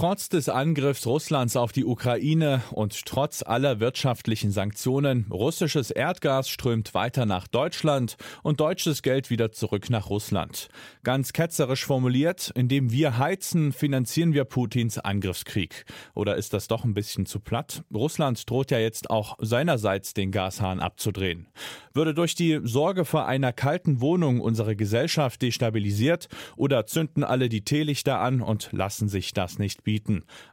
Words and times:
Trotz 0.00 0.30
des 0.30 0.48
Angriffs 0.48 1.06
Russlands 1.06 1.56
auf 1.56 1.72
die 1.72 1.84
Ukraine 1.84 2.62
und 2.70 3.04
trotz 3.04 3.42
aller 3.42 3.80
wirtschaftlichen 3.80 4.50
Sanktionen, 4.50 5.26
russisches 5.30 5.90
Erdgas 5.90 6.48
strömt 6.48 6.94
weiter 6.94 7.26
nach 7.26 7.46
Deutschland 7.46 8.16
und 8.42 8.60
deutsches 8.60 9.02
Geld 9.02 9.28
wieder 9.28 9.52
zurück 9.52 9.90
nach 9.90 10.08
Russland. 10.08 10.68
Ganz 11.02 11.34
ketzerisch 11.34 11.84
formuliert, 11.84 12.50
indem 12.54 12.90
wir 12.90 13.18
heizen, 13.18 13.74
finanzieren 13.74 14.32
wir 14.32 14.44
Putins 14.46 14.96
Angriffskrieg. 14.98 15.84
Oder 16.14 16.36
ist 16.36 16.54
das 16.54 16.66
doch 16.66 16.84
ein 16.84 16.94
bisschen 16.94 17.26
zu 17.26 17.38
platt? 17.38 17.84
Russland 17.92 18.48
droht 18.48 18.70
ja 18.70 18.78
jetzt 18.78 19.10
auch 19.10 19.36
seinerseits 19.38 20.14
den 20.14 20.32
Gashahn 20.32 20.80
abzudrehen. 20.80 21.46
Würde 21.92 22.14
durch 22.14 22.34
die 22.34 22.60
Sorge 22.62 23.04
vor 23.04 23.26
einer 23.26 23.52
kalten 23.52 24.00
Wohnung 24.00 24.40
unsere 24.40 24.76
Gesellschaft 24.76 25.42
destabilisiert 25.42 26.28
oder 26.56 26.86
zünden 26.86 27.22
alle 27.22 27.50
die 27.50 27.64
Teelichter 27.64 28.20
an 28.20 28.40
und 28.40 28.70
lassen 28.72 29.10
sich 29.10 29.34
das 29.34 29.58
nicht 29.58 29.84
bieten. 29.84 29.89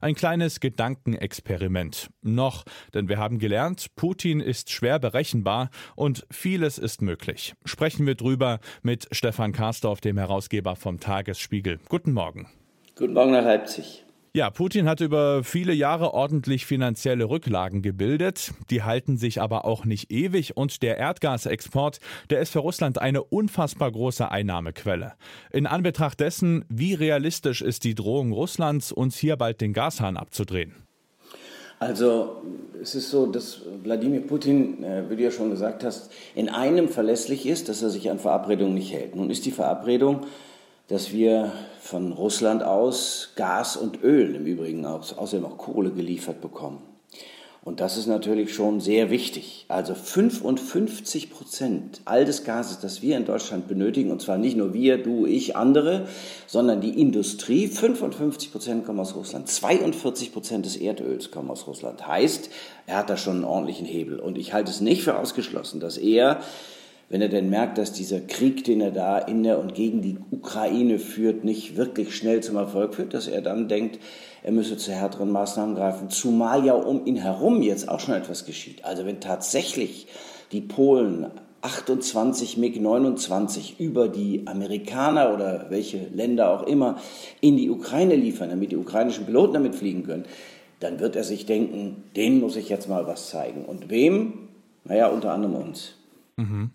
Ein 0.02 0.16
kleines 0.16 0.59
Gedankenexperiment. 0.59 2.09
Noch, 2.22 2.64
denn 2.94 3.09
wir 3.09 3.18
haben 3.18 3.38
gelernt, 3.38 3.88
Putin 3.95 4.40
ist 4.40 4.72
schwer 4.72 5.00
berechenbar 5.00 5.70
und 5.95 6.26
vieles 6.32 6.78
ist 6.78 7.02
möglich. 7.02 7.54
Sprechen 7.66 8.05
wir 8.08 8.16
drüber 8.16 8.59
mit 8.81 9.08
Stefan 9.12 9.52
Karsdorf, 9.52 10.02
dem 10.02 10.18
Herausgeber 10.18 10.76
vom 10.76 11.00
Tagesspiegel. 11.00 11.80
Guten 11.90 12.14
Morgen. 12.14 12.48
Guten 12.95 13.14
Morgen 13.14 13.31
nach 13.31 13.44
Leipzig. 13.44 14.07
Ja, 14.38 14.52
Putin 14.52 14.88
hat 14.88 15.02
über 15.02 15.44
viele 15.44 15.73
Jahre 15.73 16.14
ordentlich 16.14 16.68
finanzielle 16.68 17.28
Rücklagen 17.28 17.82
gebildet. 17.82 18.52
Die 18.70 18.84
halten 18.84 19.18
sich 19.18 19.41
aber 19.41 19.66
auch 19.66 19.84
nicht 19.84 20.12
ewig 20.12 20.55
und 20.55 20.84
der 20.84 21.00
Erdgasexport, 21.00 22.00
der 22.30 22.42
ist 22.42 22.52
für 22.52 22.59
Russland 22.59 23.02
eine 23.02 23.23
unfassbar 23.23 23.92
große 23.92 24.30
Einnahmequelle. 24.30 25.14
In 25.52 25.66
Anbetracht 25.66 26.20
dessen, 26.20 26.66
wie 26.70 26.94
realistisch 26.94 27.64
ist 27.64 27.84
die 27.84 27.95
Drohung 27.95 28.31
Russlands, 28.31 28.92
uns 28.92 29.17
hier 29.17 29.38
bald 29.38 29.59
den 29.59 29.73
Gashahn 29.73 30.17
abzudrehen? 30.17 30.75
Also 31.80 32.44
es 32.80 32.94
ist 32.94 33.09
so, 33.09 33.25
dass 33.25 33.64
Wladimir 33.81 34.22
Putin, 34.22 34.84
äh, 34.84 35.09
wie 35.09 35.16
du 35.16 35.23
ja 35.23 35.31
schon 35.31 35.50
gesagt 35.50 35.84
hast, 35.84 36.12
in 36.36 36.50
einem 36.50 36.90
verlässlich 36.90 37.47
ist, 37.47 37.69
dass 37.69 37.81
er 37.81 37.90
sich 37.90 38.12
an 38.12 38.19
Verabredungen 38.19 38.75
nicht 38.75 38.94
hält. 38.94 39.16
Nun 39.16 39.31
ist 39.31 39.47
die 39.47 39.52
Verabredung, 39.52 40.28
dass 40.88 41.12
wir 41.12 41.52
von 41.82 42.12
Russland 42.12 42.64
aus 42.64 43.34
Gas 43.36 43.78
und 43.78 44.04
Öl 44.04 44.36
im 44.36 44.46
Übrigen 44.46 44.86
auch, 44.86 45.18
außerdem 45.18 45.46
auch 45.46 45.58
Kohle 45.58 45.92
geliefert 45.92 46.42
bekommen. 46.42 46.82
Und 47.68 47.82
das 47.82 47.98
ist 47.98 48.08
natürlich 48.08 48.54
schon 48.54 48.80
sehr 48.80 49.10
wichtig. 49.10 49.66
Also 49.68 49.94
55 49.94 51.30
Prozent 51.30 52.00
all 52.06 52.24
des 52.24 52.46
Gases, 52.46 52.80
das 52.80 53.02
wir 53.02 53.18
in 53.18 53.26
Deutschland 53.26 53.68
benötigen, 53.68 54.10
und 54.10 54.22
zwar 54.22 54.38
nicht 54.38 54.56
nur 54.56 54.74
wir, 54.74 55.04
du, 55.04 55.26
ich, 55.26 55.58
andere, 55.58 56.08
sondern 56.46 56.80
die 56.80 57.02
Industrie, 57.02 57.68
55 57.68 58.54
Prozent 58.54 58.86
kommen 58.86 59.02
aus 59.02 59.16
Russland, 59.16 59.50
42 59.50 60.32
Prozent 60.32 60.66
des 60.66 60.78
Erdöls 60.78 61.30
kommen 61.30 61.50
aus 61.50 61.68
Russland. 61.68 62.08
Heißt, 62.08 62.50
er 62.86 63.00
hat 63.00 63.10
da 63.10 63.18
schon 63.18 63.36
einen 63.36 63.44
ordentlichen 63.44 63.86
Hebel. 63.86 64.22
Und 64.22 64.38
ich 64.38 64.54
halte 64.54 64.72
es 64.72 64.80
nicht 64.80 65.04
für 65.04 65.20
ausgeschlossen, 65.20 65.82
dass 65.82 65.98
er 65.98 66.40
wenn 67.09 67.22
er 67.22 67.30
denn 67.30 67.50
merkt, 67.50 67.77
dass 67.77 67.94
dieser 67.94 68.19
Krieg, 68.19 68.66
den 68.66 68.81
er 68.81 68.91
da 68.91 69.17
in 69.17 69.44
der 69.44 69.59
und 69.59 69.73
gegen 69.73 70.02
die 70.02 70.17
Ukraine 70.31 71.00
führt, 71.00 71.45
nicht 71.45 71.77
wirklich 71.77 72.16
schnell 72.16 72.44
zum 72.44 72.58
Erfolg 72.58 72.95
führt, 72.95 73.13
dass 73.13 73.27
er 73.27 73.41
dann 73.41 73.69
denkt, 73.69 74.00
er 74.44 74.52
müsse 74.52 74.77
zu 74.77 74.91
härteren 74.91 75.31
Maßnahmen 75.31 75.75
greifen, 75.75 76.09
zumal 76.09 76.66
ja 76.66 76.73
um 76.73 77.05
ihn 77.05 77.16
herum 77.16 77.61
jetzt 77.61 77.88
auch 77.88 78.02
schon 78.02 78.16
etwas 78.16 78.45
geschieht. 78.45 78.83
Also 78.83 79.05
wenn 79.05 79.22
tatsächlich 79.22 80.08
die 80.52 80.61
Polen 80.61 81.28
28 81.61 82.58
MiG-29 82.58 83.80
über 83.80 84.09
die 84.09 84.44
Amerikaner 84.45 85.33
oder 85.33 85.67
welche 85.69 86.08
Länder 86.13 86.52
auch 86.52 86.63
immer 86.63 87.00
in 87.41 87.58
die 87.58 87.69
Ukraine 87.69 88.16
liefern, 88.16 88.50
damit 88.50 88.72
die 88.72 88.78
ukrainischen 88.78 89.25
Piloten 89.25 89.53
damit 89.53 89.75
fliegen 89.75 90.03
können, 90.03 90.25
dann 90.80 91.00
wird 91.00 91.16
er 91.16 91.23
sich 91.23 91.45
denken, 91.45 92.03
denen 92.16 92.39
muss 92.39 92.56
ich 92.56 92.69
jetzt 92.69 92.88
mal 92.88 93.07
was 93.07 93.29
zeigen. 93.29 93.66
Und 93.66 93.90
wem? 93.90 94.50
Naja, 94.84 95.07
unter 95.07 95.34
anderem 95.34 95.56
uns. 95.56 95.96
Mhm. 96.38 96.69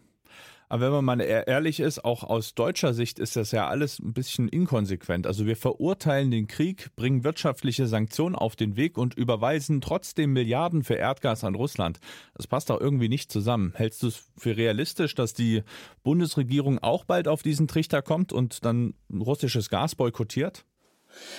Aber 0.72 0.86
wenn 0.86 1.04
man 1.04 1.18
mal 1.18 1.20
ehrlich 1.20 1.80
ist, 1.80 2.02
auch 2.02 2.24
aus 2.24 2.54
deutscher 2.54 2.94
Sicht 2.94 3.18
ist 3.18 3.36
das 3.36 3.52
ja 3.52 3.68
alles 3.68 3.98
ein 3.98 4.14
bisschen 4.14 4.48
inkonsequent. 4.48 5.26
Also 5.26 5.44
wir 5.44 5.54
verurteilen 5.54 6.30
den 6.30 6.46
Krieg, 6.46 6.88
bringen 6.96 7.24
wirtschaftliche 7.24 7.86
Sanktionen 7.86 8.34
auf 8.34 8.56
den 8.56 8.74
Weg 8.74 8.96
und 8.96 9.12
überweisen 9.12 9.82
trotzdem 9.82 10.32
Milliarden 10.32 10.82
für 10.82 10.94
Erdgas 10.94 11.44
an 11.44 11.56
Russland. 11.56 11.98
Das 12.32 12.46
passt 12.46 12.70
doch 12.70 12.80
irgendwie 12.80 13.10
nicht 13.10 13.30
zusammen. 13.30 13.74
Hältst 13.76 14.02
du 14.02 14.06
es 14.06 14.24
für 14.38 14.56
realistisch, 14.56 15.14
dass 15.14 15.34
die 15.34 15.62
Bundesregierung 16.04 16.78
auch 16.78 17.04
bald 17.04 17.28
auf 17.28 17.42
diesen 17.42 17.68
Trichter 17.68 18.00
kommt 18.00 18.32
und 18.32 18.64
dann 18.64 18.94
russisches 19.12 19.68
Gas 19.68 19.94
boykottiert? 19.94 20.64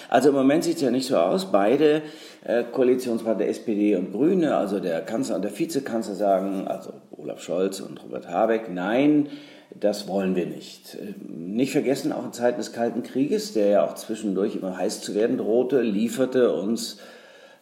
Also 0.10 0.30
im 0.30 0.36
Moment 0.36 0.64
sieht 0.64 0.76
es 0.76 0.82
ja 0.82 0.92
nicht 0.92 1.08
so 1.08 1.18
aus. 1.18 1.52
Beide 1.52 2.02
äh, 2.46 2.64
Koalitionspartner 2.64 3.48
SPD 3.48 3.96
und 3.96 4.12
Grüne, 4.12 4.56
also 4.56 4.80
der 4.80 5.02
Kanzler 5.02 5.38
und 5.38 5.42
der 5.44 5.58
Vizekanzler 5.58 6.16
sagen, 6.16 6.68
also 6.68 6.94
Olaf 7.12 7.42
Scholz 7.42 7.80
und 7.80 8.04
Robert 8.04 8.28
Habeck, 8.28 8.70
nein, 8.72 9.30
das 9.80 10.08
wollen 10.08 10.36
wir 10.36 10.46
nicht. 10.46 10.98
Ähm, 11.02 11.56
nicht 11.56 11.72
vergessen, 11.72 12.12
auch 12.12 12.26
in 12.26 12.34
Zeiten 12.34 12.58
des 12.58 12.74
Kalten 12.74 13.04
Krieges, 13.04 13.54
der 13.54 13.68
ja 13.68 13.86
auch 13.86 13.96
zwischendurch 13.96 14.56
immer 14.56 14.78
heiß 14.78 15.02
zu 15.02 15.16
werden 15.16 15.38
drohte, 15.38 15.82
lieferte 15.82 16.54
uns 16.54 17.00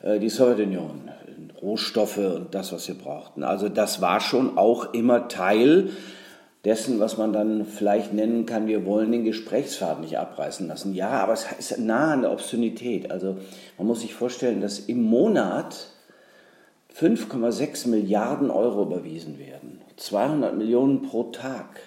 äh, 0.02 0.20
die 0.20 0.30
Sowjetunion 0.30 1.12
Rohstoffe 1.62 2.18
und 2.18 2.56
das, 2.56 2.74
was 2.74 2.88
wir 2.88 2.96
brauchten. 2.96 3.44
Also 3.44 3.70
das 3.70 4.02
war 4.02 4.20
schon 4.20 4.58
auch 4.58 4.94
immer 4.94 5.28
Teil 5.28 5.90
dessen, 6.66 7.00
was 7.00 7.18
man 7.18 7.34
dann 7.34 7.66
vielleicht 7.66 8.14
nennen 8.14 8.46
kann, 8.46 8.68
wir 8.68 8.86
wollen 8.86 9.12
den 9.12 9.24
Gesprächsfaden 9.24 10.02
nicht 10.02 10.18
abreißen 10.18 10.68
lassen. 10.68 10.94
Ja, 10.94 11.10
aber 11.10 11.34
es 11.34 11.48
ist 11.58 11.80
nah 11.80 12.14
an 12.14 12.22
der 12.22 12.32
Obszönität. 12.32 13.10
Also 13.10 13.38
man 13.78 13.88
muss 13.88 14.02
sich 14.02 14.14
vorstellen, 14.14 14.62
dass 14.62 14.80
im 14.80 15.02
Monat 15.02 15.88
5,6 16.96 17.88
Milliarden 17.88 18.52
Euro 18.52 18.84
überwiesen 18.84 19.40
werden. 19.40 19.82
200 19.98 20.56
Millionen 20.56 21.02
pro 21.02 21.24
Tag 21.24 21.80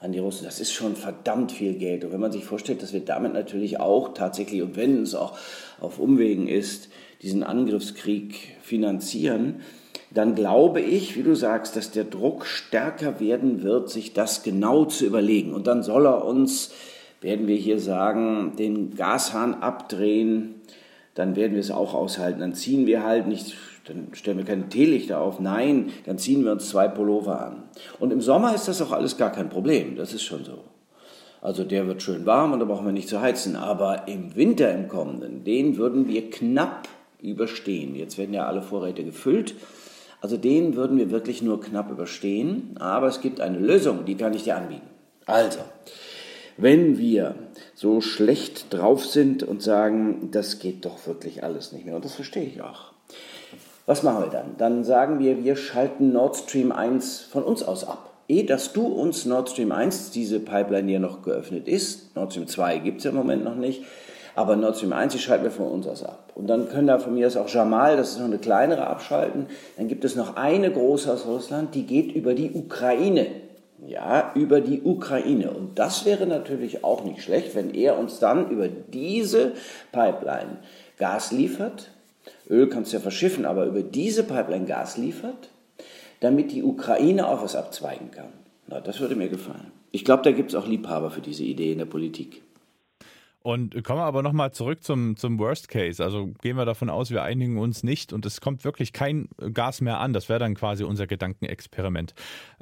an 0.00 0.12
die 0.12 0.18
Russen. 0.18 0.44
Das 0.44 0.60
ist 0.60 0.72
schon 0.72 0.96
verdammt 0.96 1.52
viel 1.52 1.74
Geld. 1.74 2.04
Und 2.04 2.12
wenn 2.12 2.20
man 2.20 2.32
sich 2.32 2.44
vorstellt, 2.44 2.82
dass 2.82 2.92
wir 2.92 3.04
damit 3.04 3.34
natürlich 3.34 3.80
auch 3.80 4.14
tatsächlich, 4.14 4.62
und 4.62 4.76
wenn 4.76 5.02
es 5.02 5.14
auch 5.14 5.36
auf 5.80 5.98
Umwegen 5.98 6.46
ist, 6.46 6.88
diesen 7.22 7.42
Angriffskrieg 7.42 8.56
finanzieren, 8.62 9.62
dann 10.14 10.36
glaube 10.36 10.80
ich, 10.80 11.16
wie 11.16 11.24
du 11.24 11.34
sagst, 11.34 11.76
dass 11.76 11.90
der 11.90 12.04
Druck 12.04 12.46
stärker 12.46 13.18
werden 13.18 13.62
wird, 13.62 13.90
sich 13.90 14.12
das 14.12 14.44
genau 14.44 14.84
zu 14.84 15.04
überlegen. 15.04 15.52
Und 15.52 15.66
dann 15.66 15.82
soll 15.82 16.06
er 16.06 16.24
uns, 16.24 16.72
werden 17.20 17.48
wir 17.48 17.56
hier 17.56 17.80
sagen, 17.80 18.52
den 18.56 18.94
Gashahn 18.94 19.54
abdrehen, 19.54 20.54
dann 21.14 21.36
werden 21.36 21.54
wir 21.54 21.60
es 21.60 21.72
auch 21.72 21.94
aushalten. 21.94 22.40
Dann 22.40 22.54
ziehen 22.54 22.86
wir 22.86 23.02
halt 23.02 23.26
nicht, 23.26 23.56
dann 23.86 24.08
stellen 24.12 24.38
wir 24.38 24.44
keine 24.44 24.68
Teelichter 24.68 25.20
auf, 25.20 25.40
nein, 25.40 25.90
dann 26.06 26.18
ziehen 26.18 26.44
wir 26.44 26.52
uns 26.52 26.68
zwei 26.68 26.86
Pullover 26.86 27.44
an. 27.44 27.64
Und 27.98 28.12
im 28.12 28.20
Sommer 28.20 28.54
ist 28.54 28.68
das 28.68 28.80
auch 28.80 28.92
alles 28.92 29.16
gar 29.16 29.32
kein 29.32 29.48
Problem, 29.48 29.96
das 29.96 30.14
ist 30.14 30.22
schon 30.22 30.44
so. 30.44 30.58
Also 31.40 31.64
der 31.64 31.86
wird 31.86 32.02
schön 32.02 32.24
warm 32.24 32.52
und 32.52 32.60
da 32.60 32.64
brauchen 32.64 32.86
wir 32.86 32.92
nicht 32.92 33.08
zu 33.08 33.20
heizen. 33.20 33.54
Aber 33.54 34.08
im 34.08 34.34
Winter 34.34 34.72
im 34.72 34.88
kommenden, 34.88 35.44
den 35.44 35.76
würden 35.76 36.08
wir 36.08 36.30
knapp 36.30 36.88
überstehen. 37.20 37.94
Jetzt 37.94 38.16
werden 38.16 38.32
ja 38.32 38.46
alle 38.46 38.62
Vorräte 38.62 39.04
gefüllt. 39.04 39.54
Also 40.24 40.38
den 40.38 40.74
würden 40.74 40.96
wir 40.96 41.10
wirklich 41.10 41.42
nur 41.42 41.60
knapp 41.60 41.90
überstehen, 41.90 42.76
aber 42.80 43.08
es 43.08 43.20
gibt 43.20 43.42
eine 43.42 43.58
Lösung, 43.58 44.06
die 44.06 44.14
kann 44.14 44.32
ich 44.32 44.44
dir 44.44 44.56
anbieten. 44.56 44.88
Also, 45.26 45.58
wenn 46.56 46.96
wir 46.96 47.34
so 47.74 48.00
schlecht 48.00 48.72
drauf 48.72 49.04
sind 49.04 49.42
und 49.42 49.60
sagen, 49.60 50.30
das 50.32 50.60
geht 50.60 50.86
doch 50.86 51.06
wirklich 51.06 51.44
alles 51.44 51.72
nicht 51.72 51.84
mehr, 51.84 51.94
und 51.94 52.06
das 52.06 52.14
verstehe 52.14 52.44
ich 52.44 52.62
auch. 52.62 52.92
Was 53.84 54.02
machen 54.02 54.24
wir 54.24 54.30
dann? 54.30 54.56
Dann 54.56 54.82
sagen 54.82 55.18
wir, 55.18 55.44
wir 55.44 55.56
schalten 55.56 56.14
Nord 56.14 56.38
Stream 56.38 56.72
1 56.72 57.20
von 57.20 57.42
uns 57.42 57.62
aus 57.62 57.86
ab. 57.86 58.10
Ehe 58.26 58.46
dass 58.46 58.72
du 58.72 58.86
uns 58.86 59.26
Nord 59.26 59.50
Stream 59.50 59.72
1, 59.72 60.10
diese 60.10 60.40
Pipeline, 60.40 60.86
die 60.86 60.94
ja 60.94 61.00
noch 61.00 61.20
geöffnet 61.20 61.68
ist, 61.68 62.16
Nord 62.16 62.32
Stream 62.32 62.46
2 62.46 62.78
gibt 62.78 62.98
es 63.00 63.04
ja 63.04 63.10
im 63.10 63.16
Moment 63.16 63.44
noch 63.44 63.56
nicht, 63.56 63.82
aber 64.34 64.56
Nord 64.56 64.76
Stream 64.76 64.92
1, 64.92 65.12
die 65.12 65.18
schalten 65.18 65.44
wir 65.44 65.50
von 65.50 65.68
uns 65.68 65.86
aus 65.86 66.02
ab. 66.02 66.32
Und 66.34 66.48
dann 66.48 66.68
können 66.68 66.88
da 66.88 66.98
von 66.98 67.14
mir 67.14 67.26
aus 67.26 67.36
auch 67.36 67.48
Jamal, 67.48 67.96
das 67.96 68.12
ist 68.12 68.18
noch 68.18 68.26
eine 68.26 68.38
kleinere, 68.38 68.86
abschalten. 68.86 69.46
Dann 69.76 69.88
gibt 69.88 70.04
es 70.04 70.16
noch 70.16 70.36
eine 70.36 70.70
große 70.70 71.12
aus 71.12 71.26
Russland, 71.26 71.74
die 71.74 71.86
geht 71.86 72.12
über 72.12 72.34
die 72.34 72.50
Ukraine. 72.52 73.26
Ja, 73.86 74.32
über 74.34 74.60
die 74.60 74.82
Ukraine. 74.82 75.50
Und 75.50 75.78
das 75.78 76.04
wäre 76.04 76.26
natürlich 76.26 76.84
auch 76.84 77.04
nicht 77.04 77.22
schlecht, 77.22 77.54
wenn 77.54 77.74
er 77.74 77.98
uns 77.98 78.18
dann 78.18 78.50
über 78.50 78.68
diese 78.68 79.52
Pipeline 79.92 80.58
Gas 80.98 81.32
liefert. 81.32 81.90
Öl 82.48 82.68
kannst 82.68 82.92
du 82.92 82.96
ja 82.96 83.02
verschiffen, 83.02 83.44
aber 83.44 83.66
über 83.66 83.82
diese 83.82 84.22
Pipeline 84.22 84.64
Gas 84.64 84.96
liefert, 84.96 85.50
damit 86.20 86.52
die 86.52 86.62
Ukraine 86.62 87.28
auch 87.28 87.42
was 87.42 87.56
abzweigen 87.56 88.10
kann. 88.10 88.32
Na, 88.68 88.80
das 88.80 89.00
würde 89.00 89.16
mir 89.16 89.28
gefallen. 89.28 89.72
Ich 89.90 90.04
glaube, 90.04 90.22
da 90.22 90.32
gibt 90.32 90.50
es 90.50 90.56
auch 90.56 90.66
Liebhaber 90.66 91.10
für 91.10 91.20
diese 91.20 91.44
Idee 91.44 91.72
in 91.72 91.78
der 91.78 91.84
Politik. 91.84 92.42
Und 93.46 93.84
kommen 93.84 93.98
wir 93.98 94.06
aber 94.06 94.22
nochmal 94.22 94.52
zurück 94.52 94.82
zum, 94.82 95.18
zum 95.18 95.38
Worst 95.38 95.68
Case. 95.68 96.02
Also 96.02 96.28
gehen 96.40 96.56
wir 96.56 96.64
davon 96.64 96.88
aus, 96.88 97.10
wir 97.10 97.22
einigen 97.22 97.58
uns 97.58 97.82
nicht 97.82 98.14
und 98.14 98.24
es 98.24 98.40
kommt 98.40 98.64
wirklich 98.64 98.94
kein 98.94 99.28
Gas 99.52 99.82
mehr 99.82 100.00
an. 100.00 100.14
Das 100.14 100.30
wäre 100.30 100.38
dann 100.38 100.54
quasi 100.54 100.82
unser 100.82 101.06
Gedankenexperiment. 101.06 102.14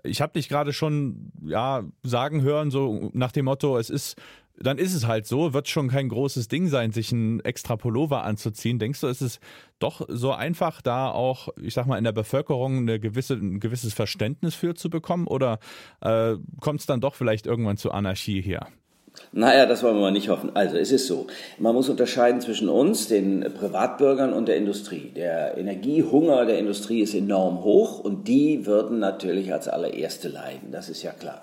Ich 0.02 0.20
habe 0.20 0.32
dich 0.32 0.48
gerade 0.48 0.72
schon 0.72 1.30
ja, 1.40 1.84
sagen 2.02 2.42
hören, 2.42 2.72
so 2.72 3.10
nach 3.12 3.30
dem 3.30 3.44
Motto, 3.44 3.78
es 3.78 3.90
ist 3.90 4.20
dann 4.58 4.76
ist 4.76 4.92
es 4.92 5.06
halt 5.06 5.26
so, 5.26 5.54
wird 5.54 5.68
schon 5.68 5.88
kein 5.88 6.08
großes 6.08 6.48
Ding 6.48 6.66
sein, 6.66 6.90
sich 6.90 7.12
ein 7.12 7.40
extra 7.40 7.76
Pullover 7.76 8.24
anzuziehen. 8.24 8.80
Denkst 8.80 9.00
du, 9.00 9.06
ist 9.06 9.22
es 9.22 9.38
doch 9.78 10.04
so 10.08 10.32
einfach, 10.32 10.82
da 10.82 11.10
auch, 11.10 11.48
ich 11.60 11.74
sag 11.74 11.86
mal, 11.86 11.96
in 11.96 12.04
der 12.04 12.12
Bevölkerung 12.12 12.78
eine 12.78 12.98
gewisse, 12.98 13.34
ein 13.34 13.60
gewisses 13.60 13.94
Verständnis 13.94 14.56
für 14.56 14.74
zu 14.74 14.90
bekommen? 14.90 15.26
Oder 15.28 15.58
äh, 16.00 16.34
kommt 16.60 16.80
es 16.80 16.86
dann 16.86 17.00
doch 17.00 17.14
vielleicht 17.14 17.46
irgendwann 17.46 17.76
zu 17.76 17.92
Anarchie 17.92 18.42
hier? 18.42 18.66
Naja, 19.32 19.66
das 19.66 19.82
wollen 19.82 19.96
wir 19.96 20.02
mal 20.02 20.12
nicht 20.12 20.28
hoffen. 20.28 20.50
Also 20.54 20.76
es 20.76 20.92
ist 20.92 21.06
so, 21.06 21.26
man 21.58 21.74
muss 21.74 21.88
unterscheiden 21.88 22.40
zwischen 22.40 22.68
uns, 22.68 23.08
den 23.08 23.40
Privatbürgern 23.58 24.32
und 24.32 24.46
der 24.46 24.56
Industrie. 24.56 25.10
Der 25.14 25.56
Energiehunger 25.56 26.44
der 26.44 26.58
Industrie 26.58 27.00
ist 27.00 27.14
enorm 27.14 27.64
hoch 27.64 28.00
und 28.00 28.28
die 28.28 28.66
würden 28.66 28.98
natürlich 28.98 29.52
als 29.52 29.68
allererste 29.68 30.28
leiden, 30.28 30.70
das 30.70 30.88
ist 30.88 31.02
ja 31.02 31.12
klar. 31.12 31.42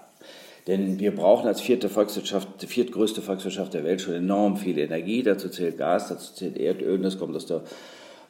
Denn 0.67 0.99
wir 0.99 1.15
brauchen 1.15 1.47
als 1.47 1.61
vierte 1.61 1.89
Volkswirtschaft, 1.89 2.47
die 2.61 2.67
viertgrößte 2.67 3.23
Volkswirtschaft 3.23 3.73
der 3.73 3.83
Welt 3.83 4.01
schon 4.01 4.13
enorm 4.13 4.57
viel 4.57 4.77
Energie. 4.77 5.23
Dazu 5.23 5.49
zählt 5.49 5.79
Gas, 5.79 6.09
dazu 6.09 6.35
zählt 6.35 6.59
Erdöl, 6.59 6.99
das 6.99 7.17
kommt 7.17 7.35
aus 7.35 7.47
der 7.47 7.61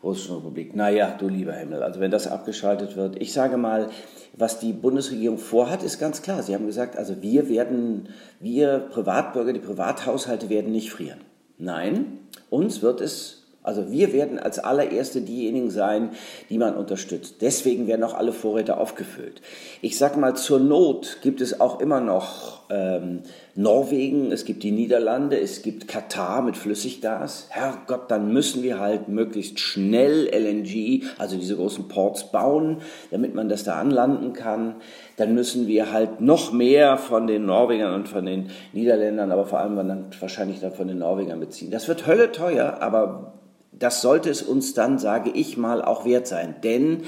Russischen 0.01 0.35
Republik. 0.37 0.75
Naja, 0.75 1.15
du 1.17 1.27
lieber 1.27 1.53
Himmel, 1.53 1.83
also 1.83 1.99
wenn 1.99 2.11
das 2.11 2.27
abgeschaltet 2.27 2.95
wird. 2.95 3.21
Ich 3.21 3.33
sage 3.33 3.57
mal, 3.57 3.89
was 4.37 4.59
die 4.59 4.71
Bundesregierung 4.71 5.37
vorhat, 5.37 5.83
ist 5.83 5.99
ganz 5.99 6.21
klar. 6.21 6.41
Sie 6.41 6.53
haben 6.53 6.65
gesagt, 6.65 6.97
also 6.97 7.21
wir 7.21 7.49
werden, 7.49 8.09
wir 8.39 8.79
Privatbürger, 8.79 9.51
die 9.51 9.59
Privathaushalte 9.59 10.49
werden 10.49 10.71
nicht 10.71 10.91
frieren. 10.91 11.19
Nein, 11.57 12.19
uns 12.49 12.81
wird 12.81 13.01
es 13.01 13.38
also 13.69 13.91
wir 13.91 14.13
werden 14.13 14.39
als 14.39 14.57
allererste 14.57 15.21
diejenigen 15.21 15.69
sein, 15.69 16.09
die 16.49 16.57
man 16.57 16.75
unterstützt. 16.75 17.35
Deswegen 17.41 17.85
werden 17.85 18.03
auch 18.03 18.15
alle 18.15 18.33
Vorräte 18.33 18.77
aufgefüllt. 18.77 19.41
Ich 19.81 19.97
sage 19.97 20.19
mal, 20.19 20.35
zur 20.35 20.59
Not 20.59 21.19
gibt 21.21 21.39
es 21.39 21.61
auch 21.61 21.79
immer 21.79 22.01
noch 22.01 22.63
ähm, 22.71 23.21
Norwegen, 23.55 24.31
es 24.31 24.45
gibt 24.45 24.63
die 24.63 24.71
Niederlande, 24.71 25.39
es 25.39 25.61
gibt 25.61 25.87
Katar 25.87 26.41
mit 26.41 26.57
Flüssiggas. 26.57 27.47
Herrgott, 27.49 28.09
dann 28.09 28.31
müssen 28.31 28.63
wir 28.63 28.79
halt 28.79 29.07
möglichst 29.07 29.59
schnell 29.59 30.27
LNG, 30.27 31.03
also 31.17 31.35
diese 31.35 31.55
großen 31.55 31.87
Ports 31.87 32.31
bauen, 32.31 32.77
damit 33.11 33.35
man 33.35 33.49
das 33.49 33.63
da 33.63 33.75
anlanden 33.75 34.33
kann. 34.33 34.75
Dann 35.17 35.35
müssen 35.35 35.67
wir 35.67 35.91
halt 35.91 36.21
noch 36.21 36.53
mehr 36.53 36.97
von 36.97 37.27
den 37.27 37.45
Norwegern 37.45 37.93
und 37.93 38.07
von 38.07 38.25
den 38.25 38.49
Niederländern, 38.73 39.31
aber 39.31 39.45
vor 39.45 39.59
allem 39.59 39.75
dann 39.75 40.05
wahrscheinlich 40.19 40.59
dann 40.59 40.73
von 40.73 40.87
den 40.87 40.99
Norwegern 40.99 41.39
beziehen. 41.39 41.71
Das 41.71 41.87
wird 41.87 42.07
Hölle 42.07 42.31
teuer, 42.31 42.77
aber 42.81 43.38
das 43.79 44.01
sollte 44.01 44.29
es 44.29 44.41
uns 44.41 44.73
dann, 44.73 44.99
sage 44.99 45.31
ich 45.33 45.57
mal, 45.57 45.81
auch 45.83 46.05
wert 46.05 46.27
sein. 46.27 46.55
Denn 46.63 47.03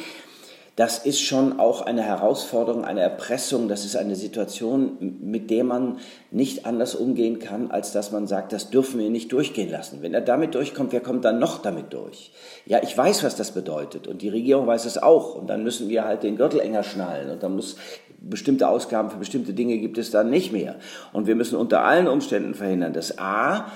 das 0.78 1.06
ist 1.06 1.20
schon 1.20 1.60
auch 1.60 1.82
eine 1.82 2.02
Herausforderung, 2.02 2.86
eine 2.86 3.02
Erpressung, 3.02 3.68
das 3.68 3.84
ist 3.84 3.98
eine 3.98 4.16
Situation, 4.16 5.18
mit 5.22 5.52
der 5.52 5.66
man 5.66 6.00
nicht 6.32 6.66
anders 6.66 6.96
umgehen 6.96 7.40
kann, 7.40 7.70
als 7.70 7.92
dass 7.92 8.12
man 8.12 8.26
sagt, 8.26 8.54
das 8.54 8.70
dürfen 8.70 9.00
wir 9.00 9.10
nicht 9.10 9.34
durchgehen 9.34 9.70
lassen. 9.70 10.02
Wenn 10.02 10.14
er 10.14 10.22
damit 10.22 10.56
durchkommt, 10.56 10.94
wer 10.94 11.02
kommt 11.02 11.26
dann 11.26 11.40
noch 11.40 11.62
damit 11.62 11.92
durch? 11.92 12.32
Ja, 12.66 12.80
ich 12.82 12.98
weiß, 12.98 13.24
was 13.24 13.36
das 13.36 13.52
bedeutet 13.52 14.08
und 14.08 14.22
die 14.22 14.30
Regierung 14.30 14.66
weiß 14.66 14.86
es 14.86 14.98
auch 14.98 15.36
und 15.36 15.50
dann 15.50 15.64
müssen 15.64 15.90
wir 15.90 16.06
halt 16.06 16.24
den 16.24 16.38
Gürtel 16.38 16.62
enger 16.62 16.84
schnallen 16.84 17.30
und 17.30 17.44
dann 17.44 17.56
muss 17.56 17.76
bestimmte 18.22 18.68
Ausgaben 18.68 19.10
für 19.10 19.18
bestimmte 19.18 19.54
Dinge 19.54 19.78
gibt 19.78 19.98
es 19.98 20.10
dann 20.10 20.30
nicht 20.30 20.54
mehr. 20.54 20.78
Und 21.12 21.28
wir 21.28 21.36
müssen 21.36 21.58
unter 21.58 21.84
allen 21.84 22.08
Umständen 22.08 22.54
verhindern, 22.54 22.94
dass 22.94 23.18
A, 23.18 23.72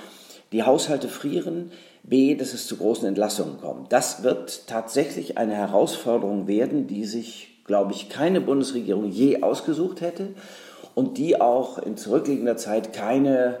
die 0.52 0.62
Haushalte 0.62 1.08
frieren, 1.08 1.72
B, 2.08 2.36
dass 2.36 2.54
es 2.54 2.66
zu 2.66 2.76
großen 2.76 3.06
Entlassungen 3.06 3.60
kommt. 3.60 3.92
Das 3.92 4.22
wird 4.22 4.68
tatsächlich 4.68 5.38
eine 5.38 5.54
Herausforderung 5.54 6.46
werden, 6.46 6.86
die 6.86 7.04
sich, 7.04 7.62
glaube 7.64 7.92
ich, 7.92 8.08
keine 8.08 8.40
Bundesregierung 8.40 9.10
je 9.10 9.42
ausgesucht 9.42 10.00
hätte 10.00 10.28
und 10.94 11.18
die 11.18 11.40
auch 11.40 11.78
in 11.78 11.96
zurückliegender 11.96 12.56
Zeit 12.56 12.92
keine 12.92 13.58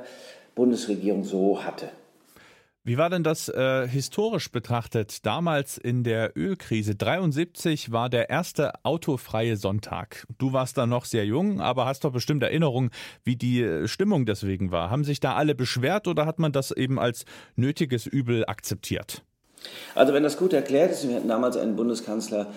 Bundesregierung 0.54 1.24
so 1.24 1.64
hatte. 1.64 1.88
Wie 2.86 2.98
war 2.98 3.10
denn 3.10 3.24
das 3.24 3.48
äh, 3.48 3.88
historisch 3.88 4.52
betrachtet? 4.52 5.26
Damals 5.26 5.76
in 5.76 6.04
der 6.04 6.36
Ölkrise 6.36 6.94
73 6.94 7.90
war 7.90 8.08
der 8.08 8.30
erste 8.30 8.74
autofreie 8.84 9.56
Sonntag. 9.56 10.24
Du 10.38 10.52
warst 10.52 10.78
da 10.78 10.86
noch 10.86 11.04
sehr 11.04 11.26
jung, 11.26 11.60
aber 11.60 11.86
hast 11.86 12.04
doch 12.04 12.12
bestimmt 12.12 12.44
Erinnerungen, 12.44 12.90
wie 13.24 13.34
die 13.34 13.60
äh, 13.60 13.88
Stimmung 13.88 14.24
deswegen 14.24 14.70
war. 14.70 14.88
Haben 14.88 15.02
sich 15.02 15.18
da 15.18 15.34
alle 15.34 15.56
beschwert 15.56 16.06
oder 16.06 16.26
hat 16.26 16.38
man 16.38 16.52
das 16.52 16.70
eben 16.70 17.00
als 17.00 17.24
nötiges 17.56 18.06
Übel 18.06 18.44
akzeptiert? 18.46 19.24
Also 19.96 20.14
wenn 20.14 20.22
das 20.22 20.36
gut 20.36 20.52
erklärt 20.52 20.92
ist, 20.92 21.08
wir 21.08 21.16
hatten 21.16 21.26
damals 21.26 21.56
einen 21.56 21.74
Bundeskanzler, 21.74 22.52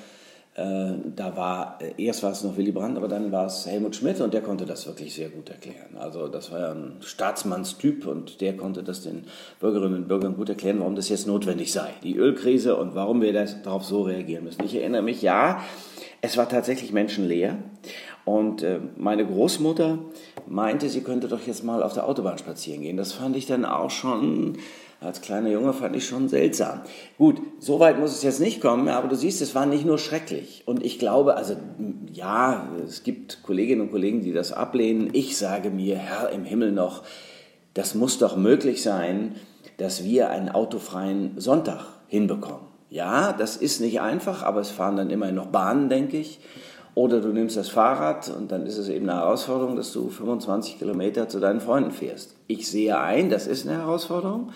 da 1.16 1.38
war, 1.38 1.80
äh, 1.82 2.04
erst 2.04 2.24
war 2.24 2.32
es 2.32 2.44
noch 2.44 2.58
Willy 2.58 2.72
Brandt, 2.72 2.98
aber 2.98 3.08
dann 3.08 3.32
war 3.32 3.46
es 3.46 3.66
Helmut 3.66 3.96
Schmidt 3.96 4.20
und 4.20 4.34
der 4.34 4.42
konnte 4.42 4.66
das 4.66 4.86
wirklich 4.88 5.14
sehr 5.14 5.30
gut 5.30 5.50
erklären. 5.50 5.98
Also 5.98 6.28
das 6.28 6.52
war 6.52 6.60
ja 6.60 6.72
ein 6.72 6.98
Staatsmannstyp 7.02 8.06
und 8.08 8.42
der 8.42 8.58
konnte 8.58 8.84
das 8.84 9.04
den 9.04 9.26
Bürgerinnen 9.60 9.96
und 9.96 10.08
Bürgern 10.08 10.36
gut 10.36 10.50
erklären, 10.50 10.80
warum 10.80 10.96
das 10.96 11.10
jetzt 11.10 11.28
notwendig 11.28 11.72
sei. 11.72 11.90
Die 12.04 12.16
Ölkrise 12.16 12.76
und 12.76 12.96
warum 12.96 13.22
wir 13.22 13.34
darauf 13.34 13.86
so 13.86 14.02
reagieren 14.02 14.44
müssen. 14.44 14.64
Ich 14.64 14.76
erinnere 14.76 15.02
mich, 15.02 15.22
ja, 15.22 15.62
es 16.22 16.36
war 16.36 16.50
tatsächlich 16.50 16.92
menschenleer 16.92 17.58
und 18.26 18.64
äh, 18.64 18.80
meine 18.98 19.26
Großmutter 19.26 20.00
meinte, 20.48 20.90
sie 20.90 21.02
könnte 21.02 21.28
doch 21.28 21.46
jetzt 21.48 21.64
mal 21.64 21.84
auf 21.84 21.94
der 21.94 22.08
Autobahn 22.08 22.38
spazieren 22.38 22.82
gehen. 22.82 22.98
Das 22.98 23.14
fand 23.14 23.36
ich 23.36 23.46
dann 23.46 23.66
auch 23.66 23.90
schon 23.90 24.58
als 25.02 25.22
kleiner 25.22 25.50
Junge 25.50 25.72
fand 25.72 25.96
ich 25.96 26.06
schon 26.06 26.28
seltsam. 26.28 26.82
Gut, 27.18 27.42
so 27.60 27.80
weit 27.80 28.00
muss 28.00 28.12
es 28.12 28.22
jetzt 28.22 28.42
nicht 28.42 28.60
kommen, 28.60 28.90
aber 28.90 29.08
du 29.08 29.16
siehst, 29.16 29.42
es 29.42 29.56
war 29.56 29.66
nicht 29.66 29.86
nur 29.86 29.98
schrecklich. 29.98 30.64
Und 30.66 30.86
ich 30.86 31.00
glaube, 31.00 31.38
also 31.38 31.56
ja, 32.12 32.68
es 32.84 33.04
gibt 33.04 33.42
Kolleginnen 33.44 33.82
und 33.82 33.92
Kollegen, 33.92 34.22
die 34.22 34.34
das 34.34 34.52
ablehnen. 34.52 35.10
Ich 35.14 35.38
sage 35.38 35.70
mir, 35.70 35.98
Herr 35.98 36.32
im 36.32 36.44
Himmel 36.44 36.74
noch, 36.74 37.04
das 37.74 37.96
muss 37.96 38.18
doch 38.18 38.36
möglich 38.36 38.82
sein, 38.82 39.36
dass 39.78 40.04
wir 40.04 40.32
einen 40.32 40.50
autofreien 40.50 41.40
Sonntag 41.40 41.86
hinbekommen. 42.08 42.68
Ja, 42.90 43.32
das 43.32 43.56
ist 43.56 43.80
nicht 43.80 44.02
einfach, 44.02 44.44
aber 44.44 44.60
es 44.60 44.72
fahren 44.72 44.98
dann 44.98 45.12
immerhin 45.12 45.36
noch 45.36 45.46
Bahnen, 45.46 45.88
denke 45.88 46.18
ich. 46.18 46.42
Oder 47.00 47.22
du 47.22 47.30
nimmst 47.30 47.56
das 47.56 47.70
Fahrrad 47.70 48.28
und 48.28 48.52
dann 48.52 48.66
ist 48.66 48.78
es 48.78 48.90
eben 48.90 49.10
eine 49.10 49.22
Herausforderung, 49.22 49.78
dass 49.78 49.94
du 49.94 50.10
25 50.10 50.80
Kilometer 50.80 51.30
zu 51.30 51.40
deinen 51.40 51.62
Freunden 51.62 51.92
fährst. 51.92 52.36
Ich 52.48 52.70
sehe 52.70 53.00
ein, 53.00 53.30
das 53.30 53.48
ist 53.48 53.66
eine 53.66 53.78
Herausforderung. 53.78 54.52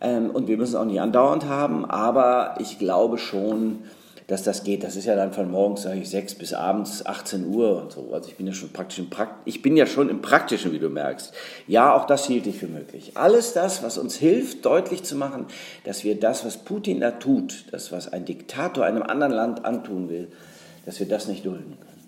Ähm, 0.00 0.30
und 0.30 0.48
wir 0.48 0.56
müssen 0.56 0.74
es 0.74 0.80
auch 0.80 0.84
nicht 0.84 1.00
andauernd 1.00 1.44
haben, 1.44 1.84
aber 1.84 2.56
ich 2.58 2.80
glaube 2.80 3.18
schon, 3.18 3.84
dass 4.26 4.42
das 4.42 4.64
geht. 4.64 4.82
Das 4.82 4.96
ist 4.96 5.04
ja 5.04 5.14
dann 5.14 5.32
von 5.32 5.48
morgens, 5.48 5.82
sage 5.82 6.00
ich, 6.00 6.10
6 6.10 6.34
bis 6.34 6.54
abends 6.54 7.06
18 7.06 7.46
Uhr 7.46 7.80
und 7.80 7.92
so. 7.92 8.08
Also 8.12 8.28
ich 8.30 8.36
bin 8.36 8.48
ja 8.48 8.52
schon 8.52 8.70
praktisch 8.70 8.98
im 8.98 9.08
Prakt 9.08 9.34
ich 9.44 9.62
bin 9.62 9.76
ja 9.76 9.86
schon 9.86 10.08
im 10.08 10.22
Praktischen, 10.22 10.72
wie 10.72 10.80
du 10.80 10.88
merkst. 10.88 11.32
Ja, 11.68 11.94
auch 11.94 12.04
das 12.04 12.26
hielt 12.26 12.48
ich 12.48 12.58
für 12.58 12.66
möglich. 12.66 13.12
Alles 13.14 13.52
das, 13.52 13.84
was 13.84 13.96
uns 13.96 14.16
hilft, 14.16 14.66
deutlich 14.66 15.04
zu 15.04 15.14
machen, 15.14 15.46
dass 15.84 16.02
wir 16.02 16.18
das, 16.18 16.44
was 16.44 16.56
Putin 16.56 16.98
da 16.98 17.12
tut, 17.12 17.66
das, 17.70 17.92
was 17.92 18.12
ein 18.12 18.24
Diktator 18.24 18.84
einem 18.84 19.04
anderen 19.04 19.32
Land 19.32 19.64
antun 19.64 20.08
will, 20.08 20.32
dass 20.86 21.00
wir 21.00 21.08
das 21.08 21.28
nicht 21.28 21.44
dulden 21.44 21.78
können. 21.78 22.00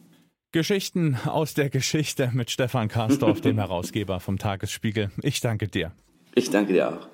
Geschichten 0.53 1.17
aus 1.25 1.55
der 1.55 1.71
Geschichte 1.71 2.31
mit 2.35 2.51
Stefan 2.51 2.89
Karsdorf, 2.89 3.41
dem 3.41 3.59
Herausgeber 3.59 4.21
vom 4.21 4.39
Tagesspiegel. 4.39 5.11
Ich 5.23 5.41
danke 5.41 5.67
dir. 5.67 5.93
Ich 6.35 6.51
danke 6.51 6.75
dir 6.75 6.91
auch. 6.91 7.09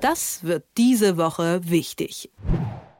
Das 0.00 0.44
wird 0.44 0.64
diese 0.76 1.16
Woche 1.16 1.60
wichtig. 1.64 2.30